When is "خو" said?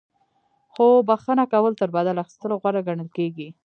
0.73-0.85